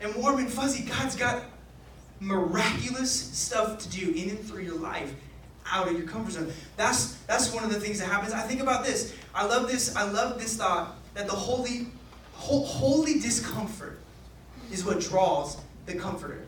[0.00, 0.84] and warm and fuzzy.
[0.88, 1.42] God's got
[2.20, 5.12] miraculous stuff to do in and through your life
[5.66, 6.52] out of your comfort zone.
[6.76, 8.32] That's that's one of the things that happens.
[8.32, 9.12] I think about this.
[9.34, 9.96] I love this.
[9.96, 11.88] I love this thought that the holy,
[12.32, 13.98] holy discomfort
[14.70, 16.44] is what draws the comforter.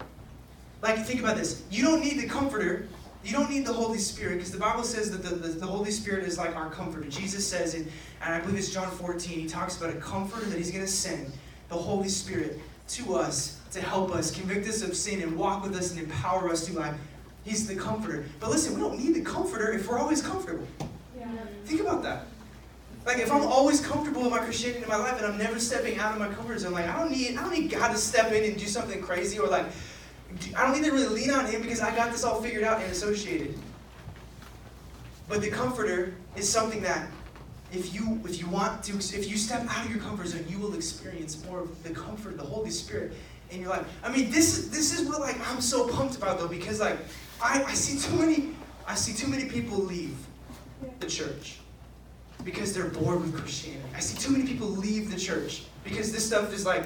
[0.81, 1.65] Like think about this.
[1.73, 2.87] You don't need the comforter
[3.25, 5.91] you don't need the Holy Spirit because the Bible says that the, the, the, Holy
[5.91, 7.09] Spirit is like our comforter.
[7.09, 7.89] Jesus says, in,
[8.21, 10.91] and I believe it's John 14, he talks about a comforter that he's going to
[10.91, 11.33] send,
[11.69, 12.59] the Holy Spirit,
[12.89, 16.51] to us to help us, convict us of sin, and walk with us and empower
[16.51, 16.95] us to life.
[17.45, 18.25] He's the comforter.
[18.41, 20.67] But listen, we don't need the comforter if we're always comfortable.
[21.19, 21.27] Yeah.
[21.65, 22.27] Think about that.
[23.05, 25.99] Like if I'm always comfortable in my Christianity in my life and I'm never stepping
[25.99, 28.31] out of my comfort zone, like I don't need I don't need God to step
[28.31, 29.67] in and do something crazy or like
[30.57, 32.81] I don't need to really lean on him because I got this all figured out
[32.81, 33.59] and associated.
[35.29, 37.09] But the comforter is something that
[37.73, 40.59] if you if you want to if you step out of your comfort zone, you
[40.59, 43.13] will experience more of the comfort, the Holy Spirit
[43.51, 43.87] in your life.
[44.03, 46.99] I mean, this is this is what like I'm so pumped about though, because like
[47.41, 48.51] I, I see too many
[48.87, 50.17] I see too many people leave
[51.01, 51.59] the church
[52.45, 53.85] because they're bored with Christianity.
[53.95, 56.85] I see too many people leave the church because this stuff is like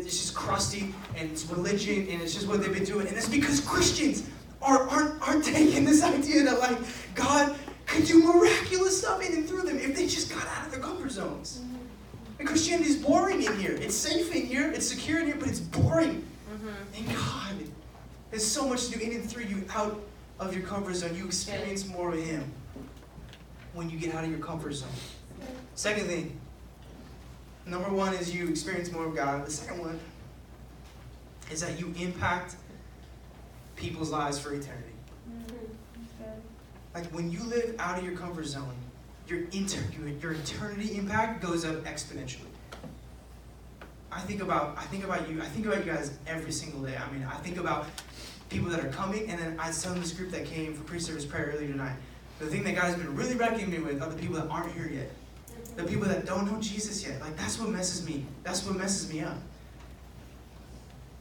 [0.00, 3.06] it's just crusty and it's religion and it's just what they've been doing.
[3.06, 4.28] And it's because Christians
[4.60, 6.78] are, aren't, aren't taking this idea that like
[7.14, 10.72] God could do miraculous stuff in and through them if they just got out of
[10.72, 11.60] their comfort zones.
[12.38, 13.72] And Christianity is boring in here.
[13.72, 16.26] It's safe in here, it's secure in here, but it's boring.
[16.52, 16.68] Mm-hmm.
[16.96, 17.54] And God
[18.32, 20.00] has so much to do in and through you out
[20.40, 21.14] of your comfort zone.
[21.14, 22.50] You experience more of Him
[23.74, 24.88] when you get out of your comfort zone.
[25.74, 26.40] Second thing,
[27.66, 29.46] Number one is you experience more of God.
[29.46, 30.00] The second one
[31.50, 32.56] is that you impact
[33.76, 34.88] people's lives for eternity.
[36.94, 38.74] Like when you live out of your comfort zone,
[39.28, 39.80] your, inter-
[40.20, 42.40] your eternity impact goes up exponentially.
[44.10, 46.94] I think about I think about you I think about you guys every single day.
[46.98, 47.86] I mean I think about
[48.50, 51.54] people that are coming, and then I telling this group that came for pre-service prayer
[51.54, 51.96] earlier tonight.
[52.38, 54.70] The thing that God has been really wrecking me with are the people that aren't
[54.74, 55.10] here yet
[55.76, 57.20] the people that don't know Jesus yet.
[57.20, 58.26] Like that's what messes me.
[58.42, 59.36] That's what messes me up.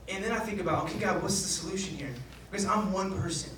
[0.08, 2.14] And then I think about, okay, God, what's the solution here?
[2.50, 3.52] Because I'm one person.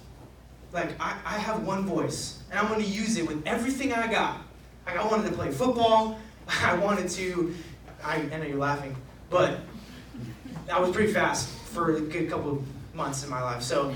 [0.71, 4.41] Like I, I have one voice, and I'm to use it with everything I got.
[4.85, 6.19] Like I wanted to play football.
[6.47, 7.55] I wanted to.
[8.03, 8.95] I, I know you're laughing,
[9.29, 9.59] but
[10.71, 13.61] I was pretty fast for a good couple of months in my life.
[13.61, 13.95] So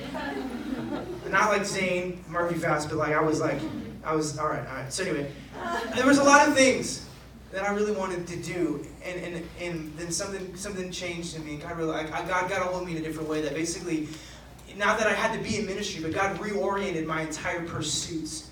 [1.30, 3.60] not like Zane Murphy fast, but like I was like
[4.04, 4.68] I was all right.
[4.68, 4.94] All right.
[4.94, 5.32] So anyway
[5.96, 7.06] there was a lot of things
[7.52, 11.54] that I really wanted to do, and, and, and then something something changed in me.
[11.54, 13.42] And God really, I, God got a hold of me in a different way.
[13.42, 14.10] That basically,
[14.76, 18.50] not that I had to be in ministry, but God reoriented my entire pursuits,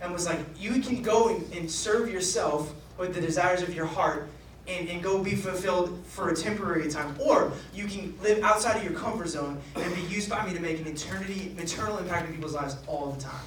[0.00, 3.86] and was like, you can go and, and serve yourself with the desires of your
[3.86, 4.28] heart,
[4.68, 8.84] and, and go be fulfilled for a temporary time, or you can live outside of
[8.84, 12.34] your comfort zone and be used by me to make an eternity, eternal impact in
[12.34, 13.44] people's lives all the time.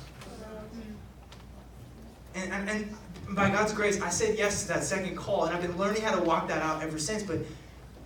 [2.41, 2.95] And, and, and
[3.35, 6.15] by God's grace, I said yes to that second call, and I've been learning how
[6.15, 7.23] to walk that out ever since.
[7.23, 7.39] But,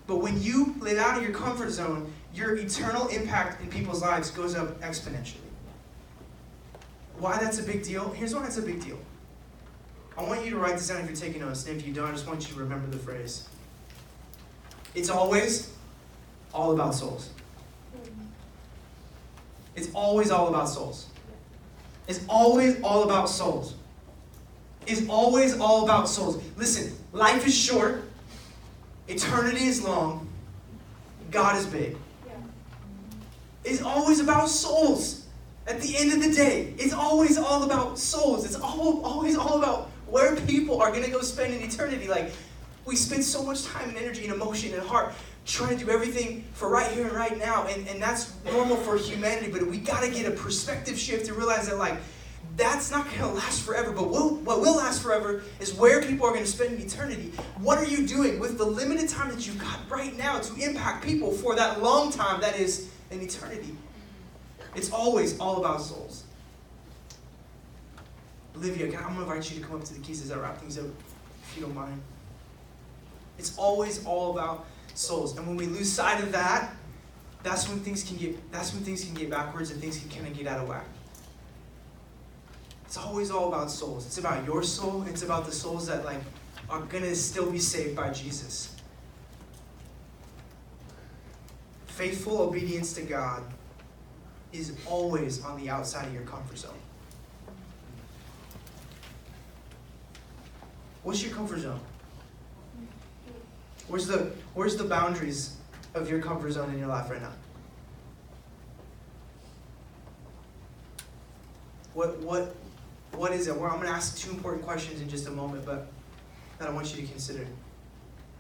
[0.08, 4.32] but when you live out of your comfort zone, your eternal impact in people's lives
[4.32, 5.38] goes up exponentially.
[7.20, 8.10] Why that's a big deal?
[8.12, 8.98] Here's why that's a big deal.
[10.18, 12.08] I want you to write this down if you're taking notes, and if you don't,
[12.08, 13.48] I just want you to remember the phrase.
[14.96, 15.72] It's always
[16.54, 17.30] all about souls.
[19.76, 21.08] It's always all about souls.
[22.08, 23.76] It's always all about souls
[24.88, 26.42] is always all about souls.
[26.58, 28.04] Listen, life is short,
[29.08, 30.28] eternity is long,
[31.32, 31.98] God is big.
[33.64, 35.26] It's always about souls.
[35.66, 38.44] At the end of the day, it's always all about souls.
[38.44, 42.08] It's all, always all about where people are going to go spend an eternity.
[42.08, 42.32] Like,
[42.86, 45.14] we spend so much time and energy and emotion and heart
[45.46, 47.66] trying to do everything for right here and right now.
[47.68, 51.34] And, and that's normal for humanity, but we got to get a perspective shift to
[51.34, 51.96] realize that, like,
[52.56, 53.92] that's not going to last forever.
[53.92, 57.32] But what will last forever is where people are going to spend eternity.
[57.58, 61.04] What are you doing with the limited time that you've got right now to impact
[61.04, 63.76] people for that long time that is an eternity?
[64.76, 66.24] It's always all about souls.
[68.56, 70.38] Olivia, can, I'm going to invite you to come up to the keys as I
[70.38, 72.00] wrap things up, if you don't mind.
[73.40, 75.38] It's always all about souls.
[75.38, 76.76] And when we lose sight of that,
[77.42, 80.28] that's when things can get that's when things can get backwards and things can kind
[80.28, 80.86] of get out of whack.
[82.94, 84.06] It's always all about souls.
[84.06, 85.04] It's about your soul.
[85.10, 86.22] It's about the souls that like
[86.70, 88.76] are gonna still be saved by Jesus.
[91.88, 93.42] Faithful obedience to God
[94.52, 96.78] is always on the outside of your comfort zone.
[101.02, 101.80] What's your comfort zone?
[103.88, 105.56] Where's the where's the boundaries
[105.96, 107.34] of your comfort zone in your life right now?
[111.96, 112.56] What what
[113.16, 113.56] what is it?
[113.56, 115.88] Well, I'm going to ask two important questions in just a moment, but
[116.60, 117.46] that I want you to consider.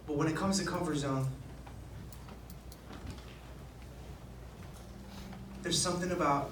[0.08, 1.28] But when it comes to comfort zone,
[5.62, 6.52] there's something about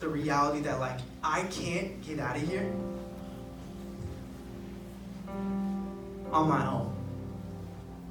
[0.00, 2.70] the reality that like I can't get out of here
[6.32, 6.94] on my own.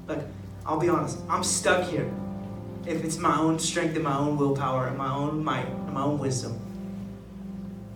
[0.06, 0.20] Like,
[0.66, 2.10] I'll be honest, I'm stuck here.
[2.86, 6.02] If it's my own strength and my own willpower and my own might and my
[6.02, 6.58] own wisdom,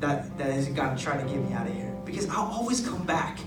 [0.05, 1.93] that that has got to try to get me out of here.
[2.05, 3.39] Because I'll always come back.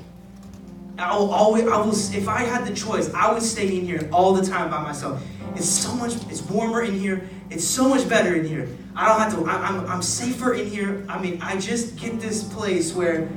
[0.98, 1.92] I'll always, I will.
[1.92, 5.24] If I had the choice, I would stay in here all the time by myself.
[5.56, 6.16] It's so much.
[6.30, 7.30] It's warmer in here.
[7.50, 8.68] It's so much better in here.
[8.96, 9.46] I don't have to.
[9.46, 11.06] I, I'm I'm safer in here.
[11.08, 13.30] I mean, I just get this place where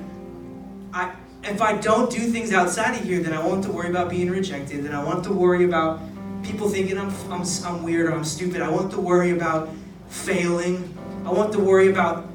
[0.94, 3.90] I if I don't do things outside of here, then I won't have to worry
[3.90, 4.84] about being rejected.
[4.84, 6.00] Then I won't have to worry about
[6.42, 8.62] people thinking I'm, I'm, I'm weird or I'm stupid.
[8.62, 9.68] I won't have to worry about
[10.08, 10.96] failing.
[11.24, 12.29] I won't have to worry about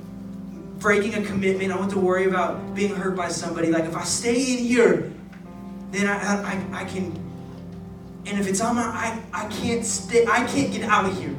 [0.85, 1.71] breaking a commitment.
[1.71, 3.71] I won't have to worry about being hurt by somebody.
[3.71, 5.11] Like if I stay in here,
[5.89, 7.05] then I, I, I can.
[8.27, 10.27] And if it's on my, I, I can't stay.
[10.27, 11.35] I can't get out of here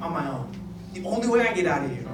[0.00, 0.50] on my own.
[0.94, 2.08] The only way I get out of here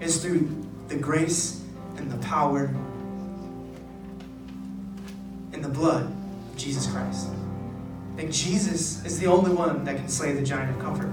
[0.00, 0.48] is through
[0.86, 1.64] the grace
[1.96, 2.66] and the power
[5.52, 7.30] and the blood of Jesus Christ.
[8.16, 11.10] Like Jesus is the only one that can slay the giant of comfort.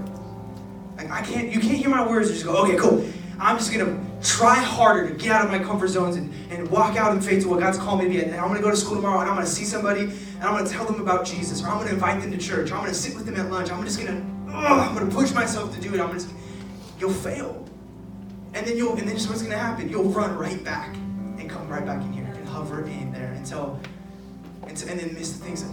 [0.96, 3.04] Like I can't, you can't hear my words and just go, okay, cool.
[3.40, 6.96] I'm just gonna try harder to get out of my comfort zones and, and walk
[6.96, 8.22] out in faith to what God's called me to be.
[8.22, 10.68] And I'm gonna go to school tomorrow and I'm gonna see somebody and I'm gonna
[10.68, 13.14] tell them about Jesus, or I'm gonna invite them to church, or I'm gonna sit
[13.14, 13.70] with them at lunch.
[13.70, 16.00] I'm just gonna, ugh, I'm gonna push myself to do it.
[16.00, 16.30] I'm just,
[16.98, 17.68] you'll fail,
[18.54, 19.88] and then you'll, and then just what's gonna happen?
[19.88, 20.94] You'll run right back
[21.38, 23.78] and come right back in here and hover in there until,
[24.66, 25.72] until and then miss the things that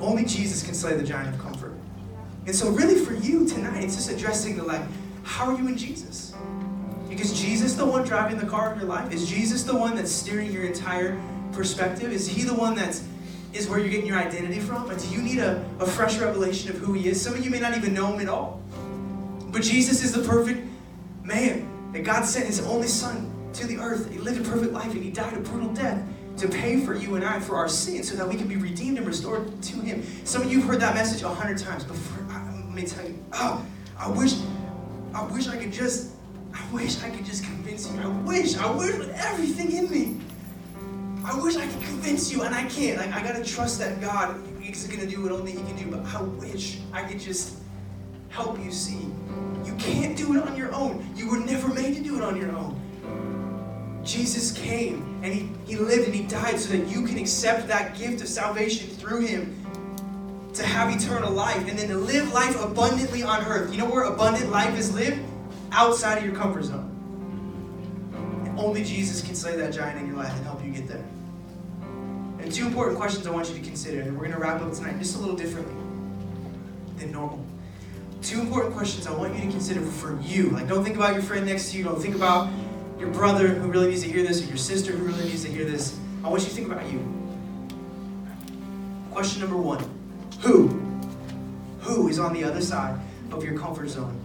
[0.00, 1.74] only Jesus can slay the giant of comfort.
[2.46, 4.82] And so, really, for you tonight, it's just addressing the like,
[5.22, 6.34] how are you in Jesus?
[7.10, 9.12] Because Jesus the one driving the car of your life?
[9.12, 11.20] Is Jesus the one that's steering your entire
[11.52, 12.12] perspective?
[12.12, 13.04] Is he the one that's
[13.52, 14.88] is where you're getting your identity from?
[14.88, 17.20] And do you need a, a fresh revelation of who he is?
[17.20, 18.62] Some of you may not even know him at all.
[19.48, 20.64] But Jesus is the perfect
[21.24, 24.08] man that God sent his only son to the earth.
[24.12, 26.00] He lived a perfect life and he died a brutal death
[26.36, 28.98] to pay for you and I for our sins so that we can be redeemed
[28.98, 30.04] and restored to him.
[30.24, 32.24] Some of you have heard that message a hundred times before.
[32.28, 33.66] Let me tell you, oh,
[33.98, 34.34] I wish,
[35.12, 36.12] I wish I could just
[36.54, 38.00] I wish I could just convince you.
[38.00, 40.20] I wish, I wish with everything in me.
[41.24, 42.98] I wish I could convince you, and I can't.
[42.98, 45.90] Like, I gotta trust that God is gonna do what only He can do.
[45.90, 47.56] But I wish I could just
[48.28, 49.06] help you see.
[49.64, 51.06] You can't do it on your own.
[51.14, 52.80] You were never made to do it on your own.
[54.04, 57.98] Jesus came and he, he lived and He died so that you can accept that
[57.98, 59.56] gift of salvation through Him
[60.54, 63.72] to have eternal life and then to live life abundantly on earth.
[63.72, 65.20] You know where abundant life is lived?
[65.72, 66.86] Outside of your comfort zone.
[68.46, 71.04] And only Jesus can slay that giant in your life and help you get there.
[72.40, 74.72] And two important questions I want you to consider, and we're going to wrap up
[74.72, 75.74] tonight just a little differently
[76.96, 77.44] than normal.
[78.22, 80.50] Two important questions I want you to consider for you.
[80.50, 81.84] Like, don't think about your friend next to you.
[81.84, 82.50] Don't think about
[82.98, 85.50] your brother who really needs to hear this or your sister who really needs to
[85.50, 85.98] hear this.
[86.22, 87.00] I want you to think about you.
[89.10, 89.82] Question number one
[90.42, 90.68] Who?
[91.80, 93.00] Who is on the other side
[93.32, 94.19] of your comfort zone?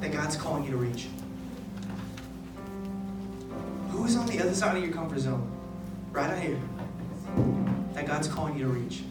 [0.00, 1.06] That God's calling you to reach?
[3.90, 5.50] Who is on the other side of your comfort zone?
[6.12, 6.58] Right out here.
[7.94, 9.02] That God's calling you to reach.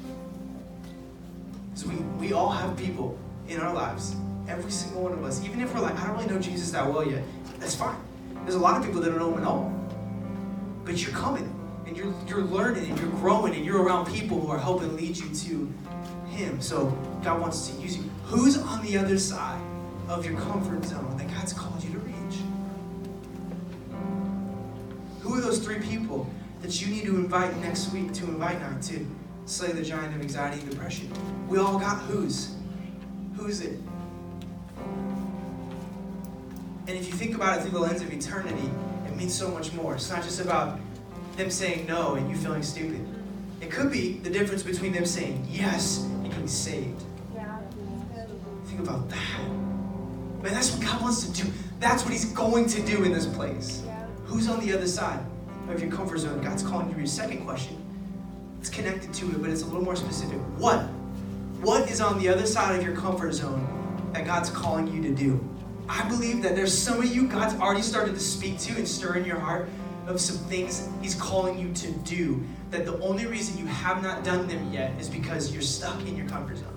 [1.74, 3.18] Because we, we all have people
[3.48, 4.16] in our lives,
[4.48, 6.88] every single one of us, even if we're like, I don't really know Jesus that
[6.92, 7.24] well yet,
[7.60, 7.98] that's fine.
[8.44, 9.72] There's a lot of people that don't know him at all.
[10.84, 11.52] But you're coming.
[11.88, 15.18] and you're, you're learning and you're growing and you're around people who are helping lead
[15.18, 15.74] you to
[16.28, 16.62] Him.
[16.62, 16.88] So
[17.24, 18.04] God wants to use you.
[18.26, 19.62] Who's on the other side
[20.08, 22.40] of your comfort zone that God's called you to reach?
[25.22, 26.30] Who are those three people
[26.62, 29.06] that you need to invite next week to invite night to
[29.46, 31.12] slay the giant of anxiety and depression?
[31.48, 32.56] We all got who's.
[33.36, 33.80] Who's it?
[36.88, 38.70] And if you think about it through the lens of eternity,
[39.08, 39.96] it means so much more.
[39.96, 40.80] It's not just about
[41.36, 43.06] them saying no and you feeling stupid.
[43.62, 47.04] It could be the difference between them saying yes and being saved.
[47.34, 47.58] Yeah.
[48.68, 49.65] Think about that.
[50.46, 51.52] Man, that's what God wants to do.
[51.80, 53.82] That's what He's going to do in this place.
[53.84, 54.06] Yeah.
[54.26, 55.20] Who's on the other side
[55.68, 56.40] of your comfort zone?
[56.40, 57.84] God's calling you to your second question.
[58.60, 60.38] It's connected to it, but it's a little more specific.
[60.60, 60.82] What?
[61.62, 63.68] What is on the other side of your comfort zone
[64.14, 65.44] that God's calling you to do?
[65.90, 69.16] I believe that there's some of you God's already started to speak to and stir
[69.16, 69.68] in your heart
[70.06, 72.40] of some things He's calling you to do.
[72.70, 76.16] That the only reason you have not done them yet is because you're stuck in
[76.16, 76.68] your comfort zone.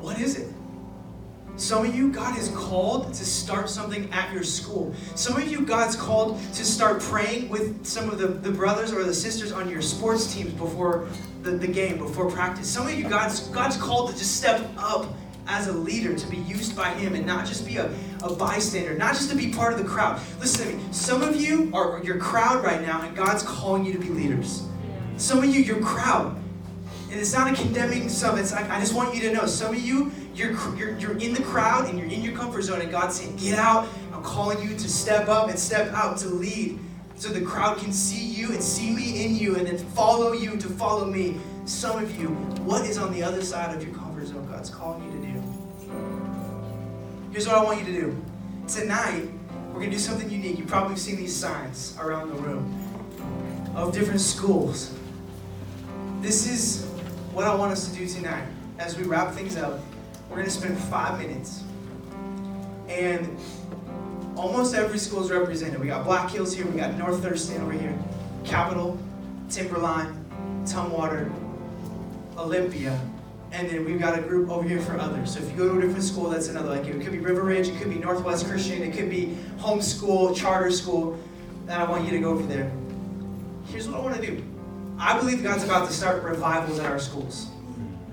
[0.00, 0.48] What is it?
[1.62, 4.92] Some of you, God has called to start something at your school.
[5.14, 9.04] Some of you, God's called to start praying with some of the, the brothers or
[9.04, 11.06] the sisters on your sports teams before
[11.42, 12.68] the, the game, before practice.
[12.68, 15.14] Some of you, God's, God's called to just step up
[15.46, 17.94] as a leader, to be used by Him and not just be a,
[18.24, 20.20] a bystander, not just to be part of the crowd.
[20.40, 20.82] Listen to me.
[20.92, 24.66] Some of you are your crowd right now, and God's calling you to be leaders.
[25.16, 26.36] Some of you, your crowd.
[27.12, 28.38] And it's not a condemning sum.
[28.38, 29.44] It's like, I just want you to know.
[29.44, 32.80] Some of you, you're, you're, you're in the crowd and you're in your comfort zone,
[32.80, 33.88] and God's saying, Get out.
[34.12, 36.78] I'm calling you to step up and step out to lead
[37.16, 40.56] so the crowd can see you and see me in you and then follow you
[40.56, 41.38] to follow me.
[41.64, 42.28] Some of you,
[42.64, 45.42] what is on the other side of your comfort zone God's calling you to do?
[47.30, 48.24] Here's what I want you to do.
[48.66, 49.28] Tonight,
[49.68, 50.58] we're going to do something unique.
[50.58, 54.92] You've probably seen these signs around the room of different schools.
[56.20, 56.84] This is
[57.32, 58.44] what I want us to do tonight.
[58.78, 59.80] As we wrap things up,
[60.32, 61.62] we're going to spend five minutes.
[62.88, 63.38] And
[64.34, 65.78] almost every school is represented.
[65.78, 67.94] We got Black Hills here, we got North Thurston over here,
[68.42, 68.98] Capital,
[69.50, 70.24] Timberline,
[70.64, 71.30] Tumwater,
[72.38, 72.98] Olympia,
[73.52, 75.34] and then we've got a group over here for others.
[75.34, 76.70] So if you go to a different school, that's another.
[76.70, 80.34] Like it could be River Ridge, it could be Northwest Christian, it could be homeschool,
[80.34, 81.20] charter school.
[81.68, 82.72] And I want you to go over there.
[83.66, 84.42] Here's what I want to do.
[84.98, 87.51] I believe God's about to start revivals at our schools.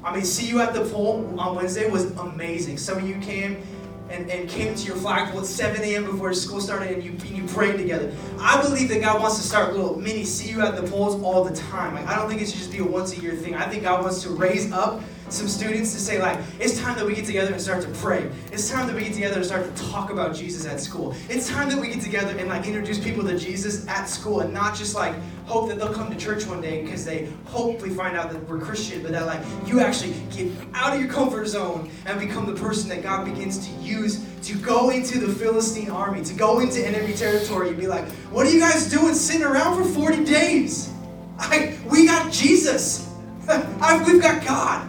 [0.03, 2.77] I mean, see you at the pole on Wednesday was amazing.
[2.77, 3.61] Some of you came
[4.09, 6.05] and, and came to your flagpole at 7 a.m.
[6.05, 8.11] before school started and you, and you prayed together.
[8.39, 11.43] I believe that God wants to start little mini see you at the polls all
[11.43, 11.93] the time.
[11.93, 13.55] Like, I don't think it should just be a once a year thing.
[13.55, 17.05] I think God wants to raise up some students to say, like, it's time that
[17.05, 18.29] we get together and start to pray.
[18.51, 21.15] It's time that we get together and start to talk about Jesus at school.
[21.29, 24.53] It's time that we get together and like introduce people to Jesus at school and
[24.53, 25.13] not just like
[25.45, 28.59] hope that they'll come to church one day because they hopefully find out that we're
[28.59, 32.59] Christian, but that like you actually get out of your comfort zone and become the
[32.59, 36.85] person that God begins to use to go into the Philistine army, to go into
[36.85, 40.91] enemy territory and be like, what are you guys doing sitting around for 40 days?
[41.37, 43.09] I, we got Jesus.
[43.49, 44.88] I, we've got God.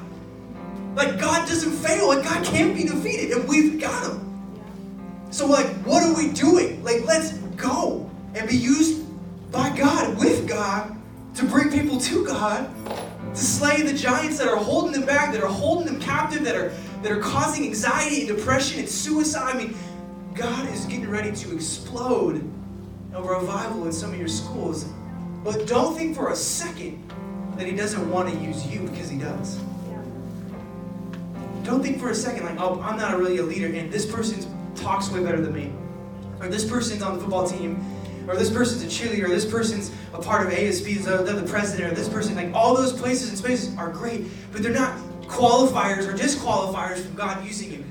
[0.95, 2.09] Like God doesn't fail.
[2.09, 4.27] Like God can't be defeated, and we've got Him.
[5.31, 6.83] So like, what are we doing?
[6.83, 9.05] Like, let's go and be used
[9.53, 10.97] by God with God
[11.37, 12.69] to bring people to God,
[13.35, 16.57] to slay the giants that are holding them back, that are holding them captive, that
[16.57, 16.73] are
[17.03, 19.55] that are causing anxiety and depression and suicide.
[19.55, 19.77] I mean,
[20.35, 22.43] God is getting ready to explode
[23.15, 24.87] a revival in some of your schools.
[25.43, 27.11] But don't think for a second
[27.57, 29.59] that He doesn't want to use you because He does.
[31.65, 34.45] Don't think for a second like, oh, I'm not really a leader, and this person
[34.75, 35.73] talks way better than me,
[36.41, 37.85] or this person's on the football team,
[38.27, 41.93] or this person's a cheerleader, or this person's a part of ASB, they're the president,
[41.93, 42.35] or this person.
[42.35, 47.15] Like all those places and spaces are great, but they're not qualifiers or disqualifiers from
[47.15, 47.85] God using you.